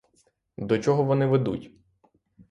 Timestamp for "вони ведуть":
1.03-1.71